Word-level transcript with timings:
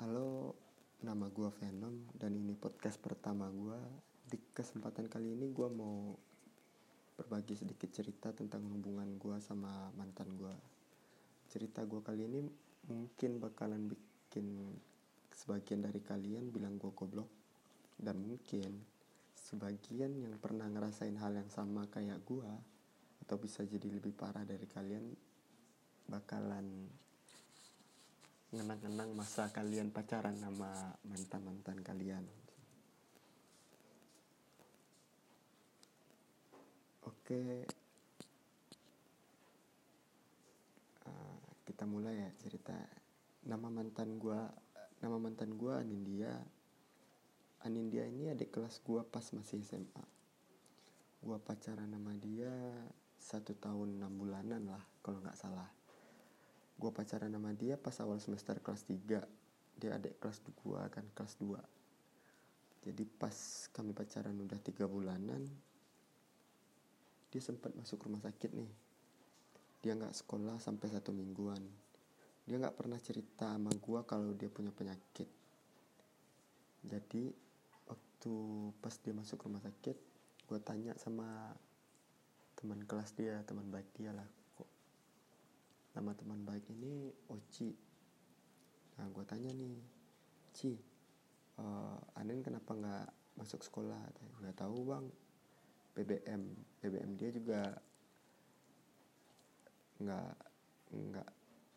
Halo, 0.00 0.56
nama 1.04 1.28
gue 1.28 1.52
Venom 1.60 2.08
dan 2.16 2.32
ini 2.32 2.56
podcast 2.56 2.96
pertama 2.96 3.52
gue. 3.52 3.76
Di 4.32 4.40
kesempatan 4.56 5.12
kali 5.12 5.36
ini 5.36 5.52
gue 5.52 5.68
mau 5.68 6.16
berbagi 7.20 7.52
sedikit 7.52 7.92
cerita 7.92 8.32
tentang 8.32 8.64
hubungan 8.72 9.20
gue 9.20 9.36
sama 9.44 9.92
mantan 9.92 10.40
gue. 10.40 10.56
Cerita 11.52 11.84
gue 11.84 12.00
kali 12.00 12.24
ini 12.32 12.40
mungkin 12.88 13.44
bakalan 13.44 13.92
bikin 13.92 14.72
sebagian 15.36 15.84
dari 15.84 16.00
kalian 16.00 16.48
bilang 16.48 16.80
gue 16.80 16.96
goblok 16.96 17.28
dan 18.00 18.24
mungkin 18.24 18.80
sebagian 19.36 20.16
yang 20.16 20.32
pernah 20.40 20.64
ngerasain 20.72 21.20
hal 21.20 21.36
yang 21.36 21.52
sama 21.52 21.84
kayak 21.92 22.24
gue 22.24 22.48
atau 23.20 23.36
bisa 23.36 23.68
jadi 23.68 24.00
lebih 24.00 24.16
parah 24.16 24.48
dari 24.48 24.64
kalian 24.64 25.12
bakalan 26.08 26.88
ngenang-ngenang 28.50 29.14
masa 29.14 29.46
kalian 29.54 29.94
pacaran 29.94 30.34
sama 30.34 30.98
mantan-mantan 31.06 31.78
kalian. 31.86 32.26
Oke, 37.06 37.62
uh, 41.06 41.38
kita 41.62 41.86
mulai 41.86 42.26
ya 42.26 42.30
cerita. 42.42 42.74
Nama 43.46 43.70
mantan 43.70 44.18
gua, 44.18 44.50
nama 44.98 45.16
mantan 45.22 45.54
gua 45.54 45.78
Anindya. 45.78 46.34
Anindya 47.62 48.10
ini 48.10 48.34
adik 48.34 48.50
kelas 48.50 48.82
gua 48.82 49.06
pas 49.06 49.30
masih 49.30 49.62
SMA. 49.62 50.02
Gua 51.22 51.38
pacaran 51.38 51.86
sama 51.86 52.18
dia 52.18 52.50
satu 53.22 53.54
tahun 53.54 54.02
enam 54.02 54.10
bulanan 54.18 54.66
lah 54.66 54.82
kalau 55.06 55.22
nggak 55.22 55.38
salah 55.38 55.70
gue 56.80 56.90
pacaran 56.90 57.28
sama 57.28 57.52
dia 57.52 57.76
pas 57.76 57.92
awal 58.00 58.16
semester 58.24 58.56
kelas 58.64 58.88
3 58.88 58.96
dia 59.76 59.90
adik 59.92 60.16
kelas 60.16 60.40
2 60.64 60.88
kan 60.88 61.04
kelas 61.12 61.36
2 61.36 62.88
jadi 62.88 63.04
pas 63.20 63.36
kami 63.76 63.92
pacaran 63.92 64.32
udah 64.40 64.56
tiga 64.64 64.88
bulanan 64.88 65.44
dia 67.30 67.38
sempat 67.38 67.70
masuk 67.78 68.10
rumah 68.10 68.18
sakit 68.26 68.50
nih. 68.58 68.70
Dia 69.80 69.94
nggak 69.94 70.12
sekolah 70.18 70.58
sampai 70.58 70.90
satu 70.90 71.14
mingguan. 71.14 71.62
Dia 72.42 72.58
nggak 72.58 72.74
pernah 72.74 72.98
cerita 72.98 73.54
sama 73.54 73.70
gue 73.70 74.00
kalau 74.02 74.34
dia 74.34 74.50
punya 74.50 74.74
penyakit. 74.74 75.30
Jadi 76.82 77.30
waktu 77.86 78.34
pas 78.82 78.94
dia 78.98 79.14
masuk 79.14 79.46
rumah 79.46 79.62
sakit 79.62 79.96
gue 80.50 80.58
tanya 80.66 80.98
sama 80.98 81.54
teman 82.58 82.82
kelas 82.82 83.14
dia 83.14 83.38
teman 83.46 83.70
baik 83.70 83.86
dia 83.94 84.10
lah 84.10 84.26
nama 85.90 86.14
teman 86.14 86.46
baik 86.46 86.70
ini 86.70 87.10
Oci. 87.30 87.74
Nah 88.98 89.06
gue 89.10 89.24
tanya 89.26 89.50
nih 89.50 89.74
Ci 90.54 90.78
uh, 91.58 91.98
Anin 92.18 92.42
kenapa 92.46 92.74
nggak 92.74 93.06
masuk 93.38 93.62
sekolah? 93.66 93.98
Nggak 94.38 94.56
tahu 94.58 94.86
bang. 94.86 95.06
BBM 95.90 96.42
BBM 96.78 97.10
dia 97.18 97.30
juga 97.34 97.60
nggak 100.00 100.32
nggak 100.90 101.30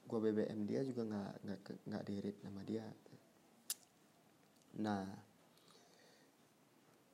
gue 0.03 0.19
BBM 0.29 0.59
dia 0.69 0.81
juga 0.85 1.01
nggak 1.09 1.33
nggak 1.41 1.59
nggak 1.89 2.03
dirit 2.05 2.37
nama 2.45 2.61
dia. 2.61 2.85
Nah 4.77 5.05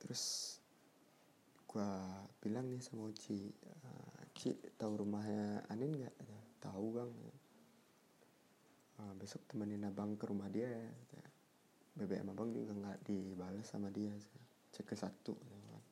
terus 0.00 0.56
gue 1.64 1.90
bilang 2.44 2.66
nih 2.68 2.82
sama 2.84 3.08
Uci 3.08 3.40
uh, 3.64 4.20
Ci 4.36 4.52
tahu 4.76 5.00
rumahnya 5.00 5.64
Anin 5.72 5.96
nggak 5.96 6.16
tahu 6.60 6.86
bang. 7.00 7.12
Uh, 9.00 9.14
besok 9.16 9.40
temenin 9.48 9.88
abang 9.88 10.14
ke 10.14 10.28
rumah 10.28 10.52
dia. 10.52 10.68
Ya. 10.68 11.24
BBM 12.00 12.32
abang 12.32 12.54
juga 12.54 12.72
nggak 12.72 12.98
dibalas 13.02 13.66
sama 13.66 13.90
dia 13.90 14.14
cek 14.70 14.86
ke 14.86 14.94
satu 14.94 15.34
ya 15.34 15.58
kan. 15.66 15.82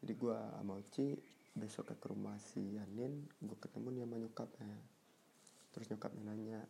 jadi 0.00 0.12
gue 0.16 0.38
sama 0.58 0.72
Uci 0.80 1.08
besok 1.54 1.92
ke 1.94 2.06
rumah 2.08 2.40
si 2.40 2.80
Anin 2.80 3.28
gue 3.38 3.58
ketemu 3.60 3.94
nih 3.94 4.02
sama 4.08 4.16
nyokapnya 4.18 4.72
terus 5.70 5.86
nyokapnya 5.92 6.22
nanya 6.24 6.60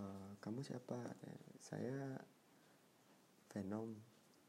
e, 0.00 0.04
kamu 0.40 0.60
siapa? 0.64 0.98
Ya, 1.22 1.36
saya 1.60 1.98
Venom 3.50 3.94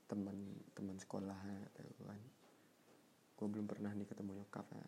teman 0.07 0.35
teman 0.71 0.95
sekolahnya 0.97 1.67
ya, 1.77 1.83
kan. 2.05 2.21
Gue 3.37 3.47
belum 3.49 3.67
pernah 3.67 3.91
nih 3.93 4.07
ketemu 4.07 4.41
nyokapnya 4.41 4.87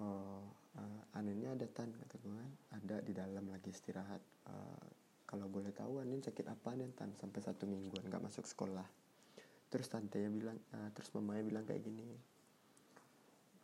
oh 0.00 0.44
uh, 0.76 1.18
Aninnya 1.18 1.56
ada 1.56 1.66
tan 1.68 1.92
kata 1.92 2.14
gue 2.20 2.34
kan. 2.36 2.52
Ada 2.80 2.96
di 3.00 3.12
dalam 3.16 3.48
lagi 3.48 3.72
istirahat. 3.72 4.20
Uh, 4.48 4.86
kalau 5.26 5.50
boleh 5.50 5.72
tahu 5.74 5.98
Anin 5.98 6.22
sakit 6.22 6.46
apa 6.46 6.76
nih 6.76 6.92
tan? 6.94 7.10
Sampai 7.16 7.40
satu 7.42 7.64
mingguan 7.64 8.06
nggak 8.06 8.22
masuk 8.22 8.44
sekolah. 8.44 8.84
Terus 9.72 9.88
tante 9.90 10.20
ya 10.22 10.30
bilang 10.30 10.60
uh, 10.76 10.88
terus 10.92 11.10
mamanya 11.16 11.42
bilang 11.42 11.64
kayak 11.64 11.82
gini. 11.82 12.06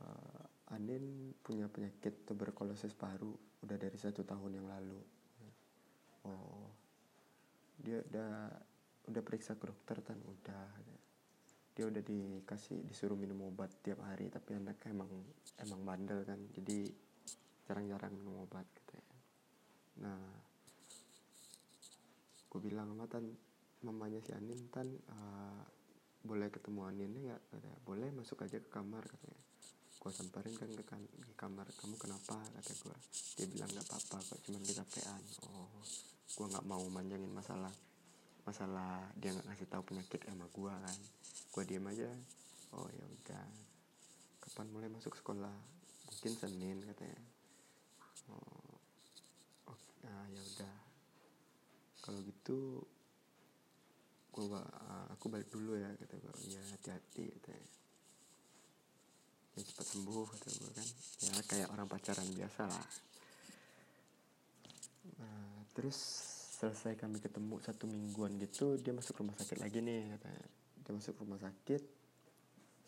Uh, 0.03 0.75
Anin 0.75 1.37
punya 1.45 1.69
penyakit 1.69 2.25
tuberkulosis 2.25 2.97
paru 2.97 3.37
udah 3.63 3.77
dari 3.77 3.99
satu 4.01 4.25
tahun 4.25 4.59
yang 4.59 4.67
lalu. 4.67 5.01
Oh 6.27 6.67
dia 7.83 7.99
udah 8.01 8.33
udah 9.13 9.23
periksa 9.23 9.59
ke 9.61 9.69
dokter 9.69 10.01
tan. 10.01 10.19
Udah 10.25 10.65
dia 11.73 11.89
udah 11.89 12.03
dikasih 12.05 12.85
disuruh 12.85 13.17
minum 13.17 13.49
obat 13.49 13.73
tiap 13.81 14.05
hari 14.05 14.29
tapi 14.29 14.57
anaknya 14.57 14.93
emang 14.93 15.11
emang 15.61 15.81
bandel 15.85 16.21
kan. 16.25 16.41
Jadi 16.53 16.89
jarang-jarang 17.65 18.13
minum 18.17 18.45
obat 18.45 18.67
gitu 18.77 18.93
ya. 18.97 19.07
Nah 20.05 20.21
gue 22.53 22.61
bilang 22.61 22.93
sama 22.93 23.09
tan 23.09 23.25
mamanya 23.83 24.21
si 24.21 24.37
Anin 24.37 24.69
tan 24.69 24.87
uh, 25.09 25.65
boleh 26.23 26.53
ketemu 26.53 26.81
Anin 26.85 27.13
nggak? 27.13 27.41
Katanya 27.49 27.79
boleh 27.83 28.09
masuk 28.13 28.45
aja 28.45 28.61
ke 28.61 28.69
kamar 28.69 29.03
katanya 29.09 29.43
gue 30.03 30.11
samperin 30.11 30.51
kan 30.59 30.67
ke, 30.67 30.83
kan, 30.83 30.99
kamar 31.39 31.63
kamu 31.79 31.95
kenapa? 31.95 32.35
kata 32.35 32.75
gue 32.75 32.97
dia 33.39 33.47
bilang 33.47 33.71
nggak 33.71 33.87
apa-apa 33.87 34.19
kok 34.35 34.39
cuma 34.43 34.59
kecapean 34.59 35.23
oh 35.47 35.71
gue 36.35 36.47
nggak 36.51 36.67
mau 36.67 36.83
manjangin 36.91 37.31
masalah 37.31 37.71
masalah 38.43 39.07
dia 39.15 39.31
nggak 39.31 39.47
ngasih 39.47 39.71
tahu 39.71 39.83
penyakit 39.87 40.27
sama 40.27 40.51
gue 40.51 40.75
kan 40.75 40.99
gue 41.53 41.63
diem 41.69 41.85
aja. 41.85 42.09
Oh 42.73 42.89
ya 42.89 43.05
udah. 43.05 43.45
Kapan 44.41 44.67
mulai 44.73 44.89
masuk 44.89 45.13
sekolah? 45.13 45.53
Mungkin 46.09 46.33
senin 46.33 46.81
katanya. 46.81 47.21
Oh 48.33 48.73
oh 49.69 49.79
nah 50.01 50.25
ya 50.33 50.41
udah. 50.41 50.77
Kalau 52.01 52.19
gitu 52.25 52.81
gue 54.33 54.45
uh, 54.49 55.07
aku 55.13 55.29
balik 55.29 55.53
dulu 55.53 55.77
ya 55.77 55.93
kata 55.93 56.17
gue 56.17 56.35
ya 56.49 56.63
hati-hati 56.73 57.29
katanya. 57.37 57.69
Ya 59.53 59.61
cepat 59.61 59.87
sembuh 59.93 60.25
kata 60.25 60.49
gue 60.57 60.71
kan. 60.73 60.89
Ya 61.21 61.33
kayak 61.45 61.69
orang 61.69 61.85
pacaran 61.85 62.33
biasa 62.33 62.65
lah. 62.65 62.87
Nah, 65.21 65.69
terus 65.77 65.99
selesai 66.57 66.97
kami 66.97 67.21
ketemu 67.21 67.59
satu 67.59 67.91
mingguan 67.91 68.39
gitu 68.39 68.79
dia 68.79 68.95
masuk 68.95 69.19
rumah 69.19 69.35
sakit 69.35 69.59
lagi 69.59 69.83
nih 69.83 70.15
katanya 70.15 70.47
dia 70.83 70.93
masuk 70.93 71.23
rumah 71.23 71.39
sakit. 71.39 71.83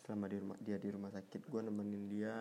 Selama 0.03 0.29
di 0.29 0.37
rumah 0.37 0.57
dia 0.61 0.77
di 0.77 0.89
rumah 0.91 1.09
sakit 1.09 1.41
gue 1.49 1.61
nemenin 1.65 2.03
dia 2.11 2.35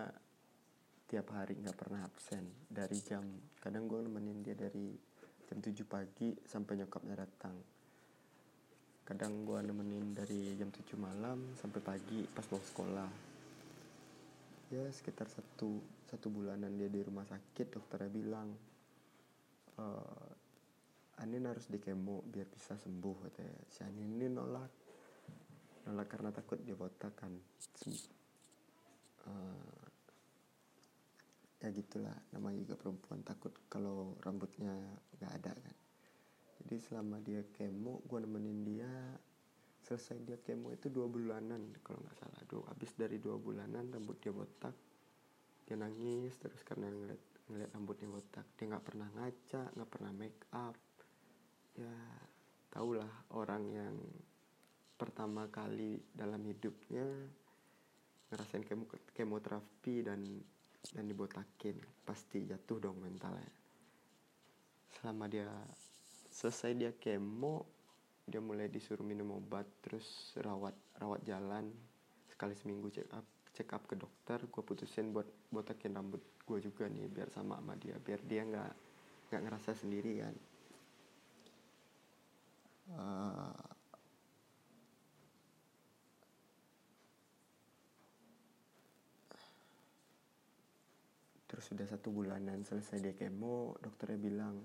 tiap 1.09 1.31
hari 1.33 1.57
nggak 1.63 1.79
pernah 1.79 2.03
absen. 2.05 2.45
Dari 2.67 2.99
jam 3.01 3.25
kadang 3.63 3.87
gue 3.87 4.03
nemenin 4.03 4.43
dia 4.43 4.59
dari 4.59 4.93
jam 5.47 5.59
7 5.63 5.71
pagi 5.87 6.35
sampai 6.45 6.83
nyokapnya 6.83 7.15
datang. 7.15 7.57
Kadang 9.05 9.45
gue 9.45 9.59
nemenin 9.63 10.17
dari 10.17 10.57
jam 10.59 10.73
7 10.73 10.97
malam 10.99 11.55
sampai 11.61 11.81
pagi 11.81 12.27
pas 12.29 12.45
mau 12.51 12.61
sekolah. 12.61 13.11
Ya 14.73 14.85
sekitar 14.91 15.31
satu 15.31 15.79
satu 16.09 16.27
bulanan 16.33 16.75
dia 16.75 16.91
di 16.91 17.01
rumah 17.05 17.25
sakit 17.29 17.79
dokternya 17.79 18.11
bilang 18.11 18.49
e, 19.77 19.85
Anin 21.21 21.47
harus 21.47 21.71
di 21.71 21.79
kemo 21.79 22.27
biar 22.27 22.49
bisa 22.51 22.75
sembuh 22.75 23.17
katanya. 23.29 23.61
Si 23.71 23.87
Anin 23.87 24.19
ini 24.19 24.27
nolak 24.27 24.84
nolak 25.85 26.09
karena 26.09 26.33
takut 26.33 26.59
dia 26.65 26.77
botak 26.77 27.13
kan 27.17 27.33
uh, 29.29 29.85
ya 31.65 31.73
gitulah 31.73 32.13
namanya 32.37 32.61
juga 32.61 32.77
perempuan 32.77 33.25
takut 33.25 33.53
kalau 33.73 34.21
rambutnya 34.21 34.77
nggak 35.17 35.33
ada 35.41 35.53
kan. 35.57 35.77
Jadi 36.61 36.77
selama 36.77 37.17
dia 37.25 37.41
kemo 37.57 38.05
gue 38.05 38.19
nemenin 38.21 38.61
dia 38.69 38.93
selesai 39.85 40.21
dia 40.29 40.37
kemo 40.45 40.73
itu 40.77 40.93
dua 40.93 41.09
bulanan 41.09 41.73
kalau 41.81 42.05
nggak 42.05 42.17
salah. 42.21 42.41
Dua 42.45 42.69
habis 42.69 42.93
dari 42.93 43.17
dua 43.17 43.41
bulanan 43.41 43.89
rambut 43.89 44.21
dia 44.21 44.33
botak 44.33 44.77
dia 45.65 45.81
nangis 45.81 46.37
terus 46.37 46.61
karena 46.61 46.93
ngeliat 46.93 47.23
ngeliat 47.49 47.71
rambutnya 47.73 48.09
botak. 48.13 48.45
Dia 48.61 48.69
nggak 48.69 48.85
pernah 48.85 49.09
ngaca 49.17 49.63
nggak 49.73 49.91
pernah 49.91 50.13
make 50.13 50.45
up. 50.53 50.77
Ya 51.81 51.97
tahulah 52.69 53.09
orang 53.33 53.63
yang 53.73 53.97
pertama 54.95 55.51
kali 55.51 55.99
dalam 56.15 56.41
hidupnya 56.47 57.07
ngerasain 58.31 58.65
kemo 58.67 58.87
kemoterapi 59.15 59.95
dan 60.07 60.21
dan 60.95 61.05
dibotakin 61.09 61.79
pasti 62.05 62.45
jatuh 62.45 62.79
dong 62.79 63.01
mentalnya. 63.01 63.53
Selama 64.95 65.27
dia 65.27 65.49
selesai 66.35 66.75
dia 66.75 66.93
kemo 66.99 67.65
dia 68.25 68.41
mulai 68.41 68.73
disuruh 68.73 69.05
minum 69.05 69.37
obat 69.37 69.69
terus 69.85 70.33
rawat 70.41 70.73
rawat 70.97 71.21
jalan 71.29 71.69
sekali 72.33 72.57
seminggu 72.57 72.89
check 72.89 73.09
up 73.13 73.27
check 73.53 73.71
up 73.71 73.85
ke 73.85 73.95
dokter 73.95 74.41
gue 74.49 74.63
putusin 74.65 75.13
buat 75.13 75.29
botakin 75.53 75.95
rambut 75.95 76.25
gue 76.43 76.59
juga 76.59 76.89
nih 76.89 77.07
biar 77.07 77.29
sama 77.29 77.61
sama 77.61 77.77
dia 77.77 77.95
biar 78.01 78.21
dia 78.25 78.43
nggak 78.49 78.73
nggak 79.31 79.43
ngerasa 79.45 79.71
sendiri 79.77 80.13
kan 80.25 80.35
uh, 82.97 83.74
sudah 91.65 91.89
satu 91.89 92.13
bulanan 92.13 92.61
selesai 92.61 93.01
dia 93.01 93.15
kemo 93.17 93.73
dokternya 93.81 94.21
bilang 94.21 94.61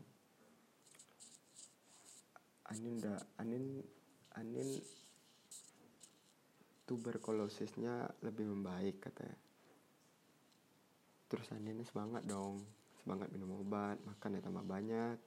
Anin 2.67 2.99
udah 2.99 3.17
Anin 3.39 3.79
Anin 4.35 4.67
tuberkulosisnya 6.85 8.21
lebih 8.25 8.51
membaik 8.51 8.99
katanya. 8.99 9.39
Terus 11.31 11.47
Anin 11.55 11.81
semangat 11.87 12.27
dong 12.27 12.61
semangat 12.99 13.31
minum 13.31 13.63
obat 13.63 13.97
makan 14.03 14.37
ya 14.37 14.41
tambah 14.43 14.65
banyak. 14.67 15.17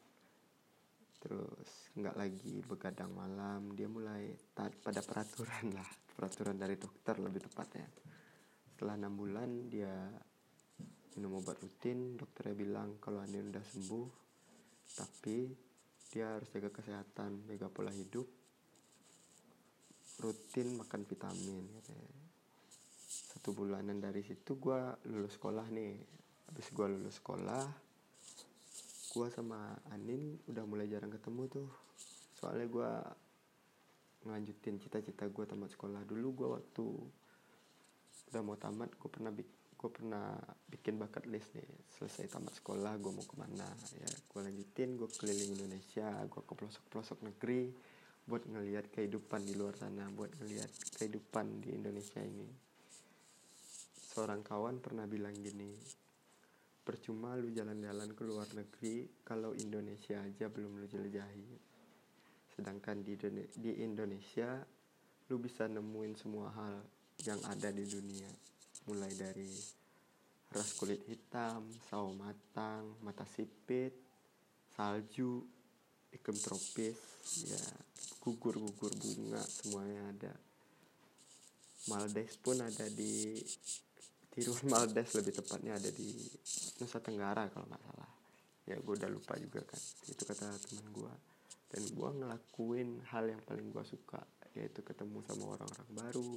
Terus 1.25 1.71
nggak 1.97 2.19
lagi 2.21 2.61
begadang 2.69 3.17
malam 3.17 3.73
dia 3.73 3.89
mulai 3.89 4.29
taat 4.53 4.77
pada 4.85 5.01
peraturan 5.01 5.73
lah 5.73 5.91
peraturan 6.15 6.61
dari 6.61 6.77
dokter 6.77 7.17
lebih 7.17 7.49
tepatnya. 7.49 7.89
Setelah 8.71 8.95
enam 9.01 9.15
bulan 9.19 9.67
dia 9.73 9.95
minum 11.17 11.41
obat 11.41 11.61
rutin 11.61 12.17
dokternya 12.17 12.55
bilang 12.57 12.97
kalau 13.03 13.21
Anin 13.21 13.53
udah 13.53 13.65
sembuh 13.65 14.09
tapi 14.97 15.53
dia 16.13 16.37
harus 16.37 16.49
jaga 16.53 16.69
kesehatan 16.69 17.49
jaga 17.49 17.69
pola 17.73 17.93
hidup 17.93 18.29
rutin 20.23 20.79
makan 20.79 21.03
vitamin 21.03 21.67
katanya. 21.81 22.15
Satu 23.33 23.57
bulanan 23.57 23.99
dari 23.99 24.23
situ 24.23 24.55
gue 24.61 24.81
lulus 25.11 25.35
sekolah 25.35 25.67
nih. 25.73 25.99
Habis 26.53 26.69
gue 26.71 26.87
lulus 26.87 27.19
sekolah 27.19 27.65
gue 29.13 29.29
sama 29.29 29.77
Anin 29.93 30.39
udah 30.47 30.65
mulai 30.69 30.87
jarang 30.87 31.11
ketemu 31.11 31.43
tuh. 31.51 31.69
Soalnya 32.39 32.67
gue 32.71 32.91
ngelanjutin 34.23 34.79
cita-cita 34.79 35.27
gue 35.27 35.45
tamat 35.45 35.75
sekolah 35.75 36.07
dulu 36.07 36.29
gue 36.39 36.49
waktu 36.55 36.87
udah 38.31 38.43
mau 38.47 38.55
tamat 38.55 38.95
gue 38.95 39.11
pernah 39.11 39.35
bikin 39.35 39.62
gue 39.83 39.91
pernah 39.91 40.39
bikin 40.71 40.95
bucket 40.95 41.27
list 41.27 41.59
nih. 41.59 41.67
Selesai 41.99 42.31
tamat 42.31 42.55
sekolah 42.55 42.95
gue 43.03 43.11
mau 43.11 43.27
ke 43.27 43.35
mana 43.35 43.67
ya. 43.99 44.11
Gue 44.31 44.47
lanjutin 44.47 44.95
gue 44.95 45.11
keliling 45.11 45.59
Indonesia 45.59 46.07
gue 46.23 46.43
ke 46.47 46.53
pelosok 46.55 46.87
pelosok 46.87 47.19
negeri 47.27 47.75
buat 48.23 48.47
ngelihat 48.47 48.95
kehidupan 48.95 49.43
di 49.43 49.59
luar 49.59 49.75
sana 49.75 50.07
buat 50.15 50.31
ngelihat 50.39 50.71
kehidupan 51.03 51.67
di 51.67 51.75
Indonesia 51.75 52.23
ini. 52.23 52.47
Seorang 54.15 54.47
kawan 54.47 54.79
pernah 54.79 55.11
bilang 55.11 55.35
gini 55.35 55.75
percuma 56.87 57.35
lu 57.35 57.51
jalan-jalan 57.51 58.15
ke 58.15 58.23
luar 58.23 58.47
negeri 58.55 59.11
kalau 59.27 59.51
Indonesia 59.51 60.23
aja 60.23 60.47
belum 60.47 60.79
lu 60.79 60.87
jelajahi. 60.87 61.59
Sedangkan 62.55 63.03
di, 63.03 63.19
di 63.59 63.83
Indonesia 63.83 64.63
lu 65.27 65.43
bisa 65.43 65.67
nemuin 65.67 66.15
semua 66.15 66.55
hal 66.55 66.79
yang 67.27 67.43
ada 67.51 67.75
di 67.75 67.83
dunia 67.83 68.52
mulai 68.89 69.13
dari 69.15 69.49
ras 70.53 70.77
kulit 70.77 71.01
hitam, 71.09 71.65
sawo 71.89 72.13
matang, 72.13 72.99
mata 73.01 73.25
sipit, 73.25 73.95
salju, 74.77 75.41
iklim 76.13 76.39
tropis, 76.39 76.99
ya 77.49 77.63
gugur-gugur 78.21 78.93
bunga 78.95 79.41
semuanya 79.41 80.03
ada. 80.13 80.35
Maldives 81.91 82.39
pun 82.39 82.63
ada 82.63 82.87
di 82.95 83.35
Tirus 84.33 84.65
Maldives 84.65 85.19
lebih 85.19 85.35
tepatnya 85.43 85.77
ada 85.77 85.91
di 85.91 86.09
Nusa 86.81 87.03
Tenggara 87.03 87.51
kalau 87.51 87.67
nggak 87.69 87.83
salah. 87.85 88.11
Ya 88.65 88.79
gue 88.79 88.95
udah 88.95 89.11
lupa 89.11 89.35
juga 89.37 89.61
kan. 89.67 89.83
Itu 90.07 90.23
kata 90.23 90.57
teman 90.57 90.87
gue. 90.95 91.15
Dan 91.69 91.83
gue 91.91 92.11
ngelakuin 92.23 93.03
hal 93.13 93.29
yang 93.29 93.43
paling 93.43 93.69
gue 93.69 93.85
suka 93.85 94.23
yaitu 94.53 94.85
ketemu 94.85 95.25
sama 95.25 95.57
orang-orang 95.57 95.89
baru, 95.97 96.37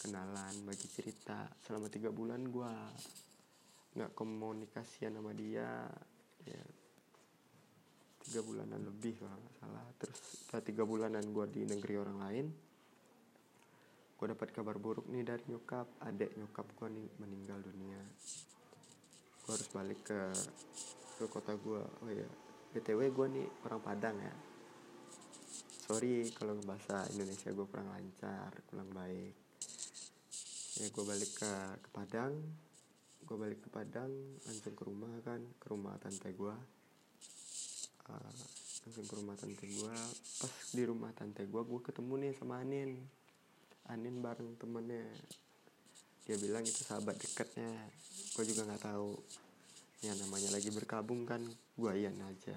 kenalan 0.00 0.64
bagi 0.64 0.88
cerita. 0.88 1.44
Selama 1.60 1.92
tiga 1.92 2.08
bulan 2.08 2.40
gue 2.48 2.72
nggak 3.90 4.16
komunikasian 4.16 5.18
sama 5.18 5.36
dia 5.36 5.84
ya 6.46 6.62
tiga 8.24 8.40
bulanan 8.40 8.80
lebih 8.80 9.20
kalau 9.20 9.36
nggak 9.36 9.56
salah. 9.60 9.86
Terus 10.00 10.18
setelah 10.24 10.64
tiga 10.64 10.82
bulanan 10.88 11.24
gue 11.28 11.46
di 11.52 11.62
negeri 11.68 11.94
orang 12.00 12.18
lain 12.18 12.46
gue 14.20 14.28
dapat 14.28 14.52
kabar 14.52 14.76
buruk 14.76 15.08
nih 15.08 15.24
dari 15.24 15.44
nyokap. 15.48 15.84
Adek 16.04 16.36
nyokap 16.36 16.66
gue 16.76 16.88
nih 16.92 17.08
meninggal 17.20 17.60
dunia. 17.60 18.00
Gue 19.44 19.52
harus 19.52 19.68
balik 19.68 20.00
ke 20.04 20.20
ke 21.20 21.24
kota 21.28 21.52
gue 21.52 21.80
oh 21.80 22.08
ya 22.12 22.28
btw 22.72 23.12
gue 23.12 23.26
nih 23.36 23.48
orang 23.68 23.80
Padang 23.84 24.16
ya. 24.16 24.34
Sorry 25.84 26.28
kalau 26.32 26.56
bahasa 26.64 27.04
Indonesia 27.12 27.50
gue 27.52 27.66
kurang 27.68 27.90
lancar 27.92 28.54
kurang 28.70 28.88
baik 28.94 29.39
ya 30.80 30.88
gue 30.88 31.04
balik 31.04 31.30
ke, 31.36 31.52
ke 31.84 31.88
Padang. 31.92 32.40
Gue 33.28 33.36
balik 33.36 33.60
ke 33.60 33.68
Padang 33.68 34.10
langsung 34.48 34.72
ke 34.72 34.82
rumah 34.88 35.12
kan 35.20 35.44
ke 35.60 35.66
rumah 35.68 35.94
tante 36.00 36.32
gue 36.32 36.56
uh, 38.08 38.32
langsung 38.82 39.04
ke 39.04 39.14
rumah 39.14 39.36
tante 39.36 39.68
gue 39.68 39.96
pas 40.40 40.54
di 40.72 40.82
rumah 40.88 41.12
tante 41.12 41.44
gue 41.44 41.62
gue 41.62 41.80
ketemu 41.84 42.14
nih 42.16 42.32
sama 42.32 42.64
Anin. 42.64 42.96
Anin 43.92 44.24
bareng 44.24 44.56
temennya. 44.56 45.04
Dia 46.24 46.36
bilang 46.40 46.64
itu 46.64 46.80
sahabat 46.80 47.20
dekatnya. 47.20 47.68
Gue 48.32 48.48
juga 48.48 48.64
nggak 48.64 48.82
tahu. 48.88 49.20
Ya 50.00 50.16
namanya 50.16 50.56
lagi 50.56 50.72
berkabung 50.72 51.28
kan 51.28 51.44
gue 51.76 51.92
iyan 51.92 52.16
aja. 52.24 52.56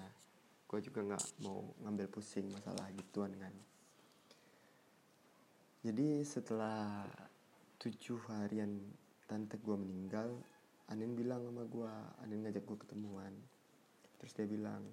Gue 0.71 0.79
juga 0.79 1.03
nggak 1.03 1.43
mau 1.43 1.75
ngambil 1.83 2.07
pusing 2.07 2.47
masalah 2.47 2.87
gituan 2.95 3.35
kan. 3.35 3.51
Jadi 5.83 6.23
setelah 6.23 7.03
tujuh 7.83 8.19
harian 8.31 8.79
tante 9.27 9.59
gue 9.59 9.75
meninggal 9.75 10.31
Anin 10.91 11.15
bilang 11.15 11.43
sama 11.47 11.63
gue 11.67 11.91
Anin 12.23 12.43
ngajak 12.43 12.63
gue 12.63 12.77
ketemuan. 12.79 13.33
Terus 14.19 14.31
dia 14.35 14.47
bilang 14.47 14.83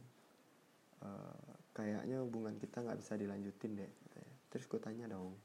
e, 1.03 1.09
kayaknya 1.75 2.23
hubungan 2.23 2.55
kita 2.59 2.83
nggak 2.83 2.99
bisa 2.99 3.14
dilanjutin 3.19 3.79
deh 3.79 3.93
terus 4.50 4.67
gue 4.67 4.81
tanya 4.83 5.07
dong. 5.07 5.38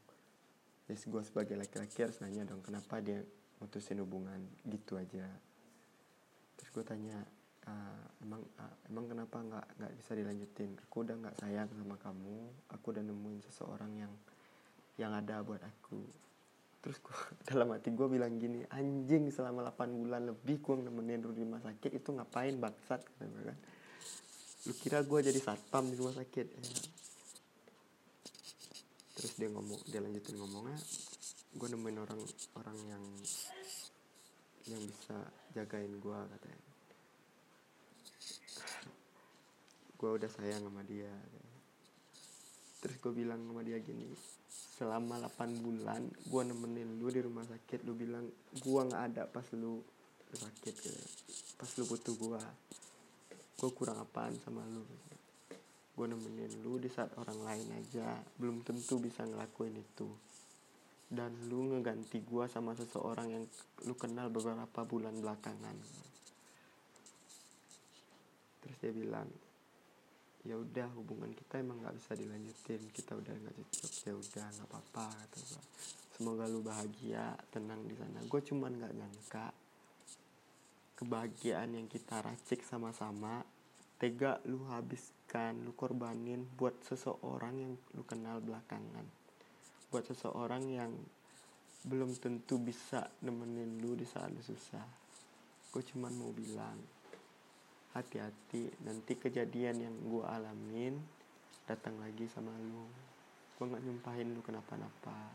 Terus 0.90 1.06
gue 1.06 1.22
sebagai 1.22 1.56
laki-laki 1.58 2.02
harus 2.02 2.18
nanya 2.22 2.50
dong 2.50 2.66
kenapa 2.66 2.98
dia 3.02 3.22
mutusin 3.62 4.02
hubungan 4.02 4.42
gitu 4.66 4.98
aja? 4.98 5.30
Terus 6.58 6.70
gue 6.74 6.84
tanya 6.86 7.22
uh, 7.70 8.06
emang 8.26 8.42
uh, 8.58 8.76
emang 8.90 9.06
kenapa 9.06 9.38
nggak 9.46 9.68
nggak 9.78 9.94
bisa 10.02 10.12
dilanjutin? 10.18 10.74
Aku 10.90 11.06
udah 11.06 11.16
nggak 11.22 11.38
sayang 11.38 11.70
sama 11.74 11.96
kamu. 12.02 12.50
Aku 12.74 12.86
udah 12.90 13.06
nemuin 13.06 13.42
seseorang 13.46 13.94
yang 13.94 14.14
yang 14.98 15.14
ada 15.14 15.46
buat 15.46 15.62
aku 15.62 16.26
terus 16.86 17.02
gua, 17.02 17.18
dalam 17.50 17.74
hati 17.74 17.90
gue 17.90 18.06
bilang 18.06 18.38
gini 18.38 18.62
anjing 18.70 19.34
selama 19.34 19.74
8 19.74 19.90
bulan 19.90 20.30
lebih 20.30 20.62
gue 20.62 20.86
nemenin 20.86 21.26
lu 21.26 21.34
di 21.34 21.42
rumah 21.42 21.66
sakit 21.66 21.98
itu 21.98 22.14
ngapain 22.14 22.54
bangsat? 22.62 23.02
Kan. 23.18 23.58
Lu 24.70 24.74
kira 24.78 25.02
gue 25.02 25.20
jadi 25.26 25.40
satpam 25.42 25.90
di 25.90 25.98
rumah 25.98 26.14
sakit? 26.14 26.46
Ya. 26.46 26.62
terus 29.16 29.42
dia 29.42 29.50
ngomong 29.50 29.80
dia 29.90 30.04
lanjutin 30.04 30.38
ngomongnya 30.38 30.78
gue 31.56 31.68
nemuin 31.72 31.98
orang 32.04 32.22
orang 32.60 32.78
yang 32.84 33.04
yang 34.68 34.82
bisa 34.84 35.18
jagain 35.56 35.90
gue 35.98 36.20
katanya 36.36 36.62
gue 39.96 40.10
udah 40.20 40.30
sayang 40.30 40.68
sama 40.68 40.84
dia 40.84 41.10
terus 42.84 43.00
gue 43.00 43.14
bilang 43.16 43.40
sama 43.40 43.64
dia 43.64 43.80
gini 43.80 44.12
selama 44.76 45.24
8 45.32 45.64
bulan 45.64 46.04
gue 46.28 46.42
nemenin 46.44 47.00
lu 47.00 47.08
di 47.08 47.24
rumah 47.24 47.48
sakit. 47.48 47.88
Lu 47.88 47.96
bilang 47.96 48.28
gue 48.52 48.82
nggak 48.84 49.04
ada 49.12 49.24
pas 49.24 49.48
lu 49.56 49.80
sakit 50.36 50.76
gitu. 50.76 51.04
pas 51.56 51.72
lu 51.80 51.84
butuh 51.88 52.12
gue 52.20 52.42
gue 53.56 53.70
kurang 53.72 54.04
apaan 54.04 54.36
sama 54.44 54.68
lu? 54.68 54.84
Gue 55.96 56.06
nemenin 56.12 56.60
lu 56.60 56.76
di 56.76 56.92
saat 56.92 57.16
orang 57.16 57.40
lain 57.40 57.68
aja. 57.80 58.20
Belum 58.36 58.60
tentu 58.68 59.00
bisa 59.00 59.24
ngelakuin 59.24 59.80
itu. 59.80 60.12
Dan 61.08 61.32
lu 61.48 61.72
ngeganti 61.72 62.20
gue 62.20 62.44
sama 62.52 62.76
seseorang 62.76 63.32
yang 63.32 63.46
lu 63.88 63.96
kenal 63.96 64.28
beberapa 64.28 64.84
bulan 64.84 65.16
belakangan. 65.16 65.78
Terus 68.60 68.78
dia 68.84 68.92
bilang 68.92 69.45
ya 70.46 70.56
udah 70.56 70.88
hubungan 70.94 71.34
kita 71.34 71.58
emang 71.58 71.82
nggak 71.82 71.98
bisa 71.98 72.14
dilanjutin 72.14 72.82
kita 72.94 73.18
udah 73.18 73.34
nggak 73.34 73.56
cocok 73.58 73.94
ya 74.06 74.14
udah 74.14 74.46
nggak 74.54 74.68
apa-apa 74.70 75.06
kata 75.10 75.38
semoga 76.16 76.48
lu 76.48 76.64
bahagia 76.64 77.36
tenang 77.52 77.84
di 77.84 77.92
sana. 77.92 78.24
Gue 78.24 78.40
cuman 78.40 78.72
nggak 78.80 78.96
nyangka 78.96 79.46
kebahagiaan 80.96 81.76
yang 81.76 81.92
kita 81.92 82.24
racik 82.24 82.64
sama-sama 82.64 83.44
tega 84.00 84.40
lu 84.48 84.64
habiskan 84.72 85.60
lu 85.68 85.76
korbanin 85.76 86.48
buat 86.56 86.80
seseorang 86.88 87.56
yang 87.60 87.74
lu 88.00 88.08
kenal 88.08 88.40
belakangan. 88.40 89.04
Buat 89.92 90.16
seseorang 90.16 90.64
yang 90.72 90.96
belum 91.84 92.16
tentu 92.16 92.64
bisa 92.64 93.12
nemenin 93.20 93.84
lu 93.84 94.00
di 94.00 94.08
saat 94.08 94.32
lu 94.32 94.40
susah. 94.40 94.88
Gue 95.68 95.84
cuman 95.84 96.16
mau 96.16 96.32
bilang 96.32 96.80
hati-hati 97.96 98.76
nanti 98.84 99.16
kejadian 99.16 99.80
yang 99.80 99.96
gue 100.04 100.24
alamin 100.28 101.00
datang 101.64 101.96
lagi 101.98 102.28
sama 102.28 102.52
lu. 102.60 102.84
Gue 103.56 103.66
nggak 103.72 103.84
nyumpahin 103.88 104.36
lu 104.36 104.44
kenapa-napa. 104.44 105.32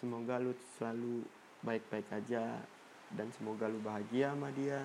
Semoga 0.00 0.40
lu 0.40 0.56
selalu 0.80 1.20
baik-baik 1.60 2.08
aja 2.16 2.56
dan 3.12 3.28
semoga 3.36 3.68
lu 3.68 3.76
bahagia 3.84 4.32
sama 4.32 4.48
dia. 4.56 4.80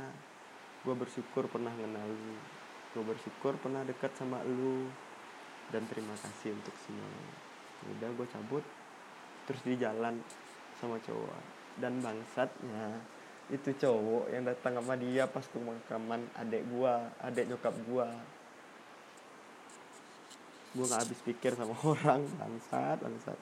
Gue 0.84 0.94
bersyukur 0.94 1.48
pernah 1.48 1.72
kenal 1.72 2.06
lu. 2.12 2.36
Gue 2.92 3.04
bersyukur 3.08 3.56
pernah 3.64 3.82
dekat 3.88 4.12
sama 4.20 4.44
lu. 4.44 4.92
Dan 5.72 5.88
terima 5.90 6.14
kasih 6.20 6.54
untuk 6.54 6.76
semuanya 6.86 7.32
udah 7.96 8.10
gue 8.20 8.28
cabut. 8.30 8.64
Terus 9.48 9.62
di 9.64 9.80
jalan 9.80 10.20
sama 10.78 11.00
cowok. 11.00 11.42
Dan 11.80 12.04
bangsatnya 12.04 13.00
itu 13.46 13.70
cowok 13.78 14.34
yang 14.34 14.42
datang 14.42 14.82
sama 14.82 14.98
dia 14.98 15.30
pas 15.30 15.46
pemakaman 15.46 16.26
adek 16.34 16.66
gua 16.74 17.14
adek 17.22 17.46
nyokap 17.54 17.76
gua. 17.86 18.10
Gua 20.74 20.86
nggak 20.90 21.02
habis 21.06 21.20
pikir 21.22 21.54
sama 21.54 21.78
orang 21.94 22.26
bangsat 22.42 22.98
bangsat. 23.06 23.38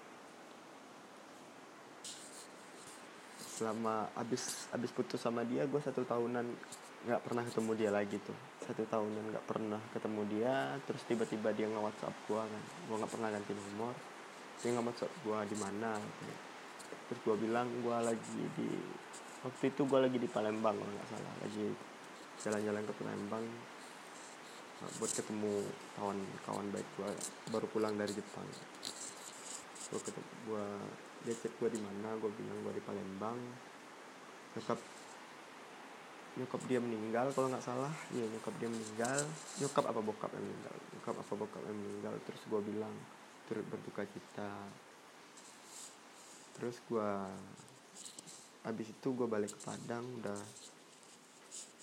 Selama 3.56 4.12
abis 4.20 4.68
abis 4.76 4.92
putus 4.92 5.24
sama 5.24 5.48
dia 5.48 5.64
gue 5.64 5.80
satu 5.80 6.04
tahunan 6.04 6.52
nggak 7.08 7.22
pernah 7.24 7.44
ketemu 7.48 7.72
dia 7.80 7.90
lagi 7.96 8.20
tuh. 8.20 8.36
Satu 8.68 8.84
tahunan 8.84 9.24
nggak 9.32 9.46
pernah 9.48 9.80
ketemu 9.96 10.22
dia 10.28 10.76
terus 10.84 11.00
tiba-tiba 11.08 11.56
dia 11.56 11.72
nge 11.72 11.80
WhatsApp 11.80 12.16
gua 12.28 12.44
kan. 12.44 12.64
Gua 12.92 12.96
nggak 13.00 13.14
pernah 13.16 13.30
ganti 13.32 13.52
nomor. 13.56 13.96
Dia 14.60 14.70
nge 14.76 14.84
WhatsApp 14.84 15.14
gua 15.24 15.40
di 15.48 15.56
mana 15.56 15.96
gitu. 15.96 16.36
terus 17.04 17.20
gua 17.24 17.36
bilang 17.40 17.68
gua 17.84 18.04
lagi 18.04 18.44
di 18.60 18.68
waktu 19.44 19.64
itu 19.70 19.82
gua 19.86 20.08
lagi 20.08 20.18
di 20.18 20.30
Palembang 20.32 20.76
kalau 20.80 20.94
nggak 20.96 21.10
salah. 21.12 21.34
Lagi 21.44 21.66
jalan-jalan 22.44 22.84
ke 22.84 22.94
Palembang 22.98 23.46
nah, 24.82 24.90
buat 24.98 25.12
ketemu 25.12 25.54
kawan-kawan 26.00 26.68
baik 26.72 26.88
gua. 27.00 27.12
Baru 27.52 27.68
pulang 27.70 27.94
dari 28.00 28.12
Jepang. 28.16 28.48
Gua 29.92 30.00
ketemu 30.02 30.32
gua 30.48 30.66
dia 31.24 31.36
chat 31.40 31.54
gua 31.60 31.70
di 31.72 31.80
mana 31.80 32.16
gua 32.20 32.32
bilang 32.34 32.58
gua 32.64 32.74
di 32.74 32.84
Palembang. 32.84 33.40
Nyokap 34.58 34.80
nyokap 36.34 36.62
dia 36.66 36.82
meninggal 36.82 37.30
kalau 37.38 37.48
nggak 37.52 37.62
salah. 37.62 37.94
Iya 38.10 38.26
nyokap 38.26 38.54
dia 38.58 38.70
meninggal. 38.70 39.20
Nyokap 39.62 39.84
apa 39.86 40.00
bokap 40.02 40.32
yang 40.34 40.46
meninggal? 40.46 40.76
Nyokap 40.98 41.16
apa 41.22 41.34
bokap 41.38 41.62
yang 41.68 41.78
meninggal? 41.78 42.14
Terus 42.26 42.42
gue 42.50 42.62
bilang 42.74 42.94
turut 43.46 43.66
berduka 43.70 44.02
cita. 44.10 44.52
Terus 46.58 46.78
gue 46.90 47.10
habis 48.64 48.88
itu 48.88 49.08
gue 49.12 49.28
balik 49.28 49.52
ke 49.52 49.60
Padang 49.60 50.04
udah 50.24 50.40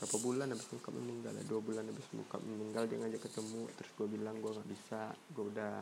berapa 0.01 0.17
bulan 0.25 0.49
habis 0.49 0.65
nyokap 0.73 0.97
meninggal 0.97 1.33
ya? 1.37 1.45
Dua 1.45 1.61
bulan 1.61 1.85
habis 1.85 2.09
nyokap 2.17 2.41
meninggal 2.41 2.89
dia 2.89 2.97
ngajak 3.05 3.23
ketemu. 3.29 3.63
Terus 3.77 3.91
gue 4.01 4.09
bilang 4.09 4.37
gue 4.41 4.51
nggak 4.51 4.69
bisa 4.69 5.01
gue 5.37 5.45
udah 5.45 5.77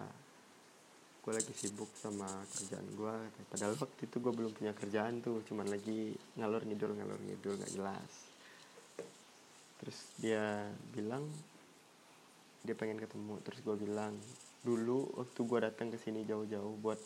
gue 1.19 1.33
lagi 1.37 1.52
sibuk 1.55 1.93
sama 1.93 2.25
kerjaan 2.57 2.88
gue 2.97 3.14
padahal 3.52 3.76
waktu 3.76 4.00
itu 4.09 4.17
gue 4.17 4.33
belum 4.33 4.49
punya 4.57 4.73
kerjaan 4.73 5.21
tuh 5.21 5.45
cuman 5.45 5.69
lagi 5.69 6.17
ngalor 6.40 6.64
ngidul 6.64 6.97
ngalor 6.97 7.21
ngidul 7.23 7.55
nggak 7.62 7.73
jelas. 7.78 8.12
Terus 9.78 9.99
dia 10.19 10.67
bilang 10.90 11.23
dia 12.67 12.75
pengen 12.75 12.99
ketemu. 12.99 13.38
Terus 13.47 13.61
gue 13.62 13.76
bilang 13.87 14.19
dulu 14.67 15.07
waktu 15.14 15.40
gue 15.47 15.59
datang 15.62 15.95
ke 15.95 15.99
sini 16.02 16.26
jauh-jauh 16.26 16.75
buat 16.83 16.99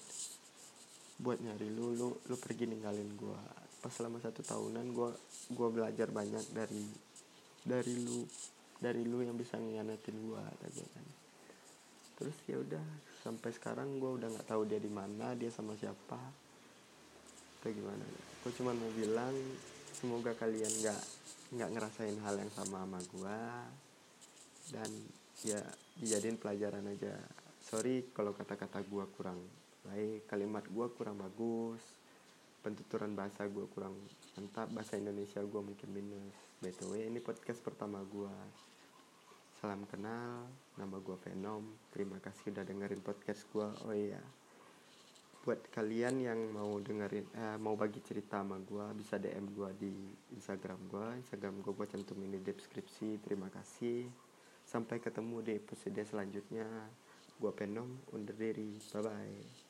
buat 1.21 1.39
nyari 1.39 1.69
lu 1.69 1.93
lu 1.95 2.09
lu 2.27 2.37
pergi 2.41 2.67
ninggalin 2.67 3.07
gue 3.15 3.41
pas 3.83 3.91
selama 3.91 4.23
satu 4.23 4.47
tahunan 4.47 4.95
gue 4.95 5.11
gue 5.51 5.69
belajar 5.75 6.07
banyak 6.15 6.55
dari 6.55 6.87
dari 7.67 7.95
lu 7.99 8.23
dari 8.79 9.03
lu 9.03 9.27
yang 9.27 9.35
bisa 9.35 9.59
ngianatin 9.59 10.17
gue 10.23 10.39
kata 10.39 10.67
kan. 10.71 11.07
Terus 12.23 12.37
ya 12.47 12.57
udah 12.62 12.87
sampai 13.27 13.51
sekarang 13.51 13.99
gue 13.99 14.11
udah 14.23 14.31
nggak 14.31 14.47
tahu 14.47 14.62
dia 14.71 14.79
di 14.79 14.91
mana 14.91 15.35
dia 15.35 15.51
sama 15.51 15.75
siapa 15.75 16.19
kayak 17.62 17.75
gimana. 17.75 18.07
Gue 18.47 18.53
cuma 18.55 18.71
mau 18.71 18.91
bilang 18.95 19.35
semoga 19.91 20.31
kalian 20.39 20.71
nggak 20.83 21.03
nggak 21.59 21.71
ngerasain 21.75 22.19
hal 22.23 22.39
yang 22.39 22.53
sama 22.55 22.87
sama 22.87 23.01
gue 23.03 23.41
dan 24.71 24.91
ya 25.43 25.59
dijadiin 25.99 26.39
pelajaran 26.39 26.87
aja. 26.87 27.19
Sorry 27.62 28.15
kalau 28.15 28.31
kata-kata 28.31 28.79
gue 28.87 29.05
kurang 29.19 29.43
baik 29.83 30.31
kalimat 30.31 30.62
gue 30.62 30.87
kurang 30.95 31.19
bagus 31.19 31.83
pentuturan 32.62 33.12
bahasa 33.19 33.45
gue 33.50 33.66
kurang 33.75 33.99
mantap 34.38 34.71
bahasa 34.71 34.95
Indonesia 34.95 35.42
gue 35.42 35.61
mungkin 35.61 35.88
minus. 35.90 36.35
Btw 36.62 37.11
ini 37.11 37.19
podcast 37.19 37.59
pertama 37.59 37.99
gue 38.07 38.31
salam 39.59 39.83
kenal 39.90 40.47
nama 40.78 40.97
gue 41.02 41.16
Venom. 41.26 41.66
Terima 41.90 42.23
kasih 42.23 42.54
udah 42.54 42.62
dengerin 42.62 43.02
podcast 43.02 43.42
gue 43.50 43.66
oh 43.66 43.95
iya. 43.95 44.23
Buat 45.42 45.75
kalian 45.75 46.23
yang 46.23 46.38
mau 46.54 46.78
dengerin 46.78 47.26
eh, 47.35 47.59
mau 47.59 47.75
bagi 47.75 47.99
cerita 47.99 48.38
sama 48.38 48.62
gue 48.62 48.87
bisa 48.95 49.19
DM 49.19 49.50
gue 49.50 49.71
di 49.83 49.95
Instagram 50.38 50.78
gue 50.87 51.07
Instagram 51.19 51.66
gue 51.66 51.73
gue 51.75 51.87
cantumin 51.90 52.31
di 52.31 52.40
deskripsi. 52.47 53.19
Terima 53.26 53.50
kasih. 53.50 54.07
Sampai 54.62 55.02
ketemu 55.02 55.42
di 55.42 55.59
episode 55.59 55.99
selanjutnya. 56.07 56.66
Gue 57.42 57.50
Penom 57.50 57.90
undur 58.14 58.38
diri. 58.38 58.78
Bye 58.95 59.02
bye 59.02 59.62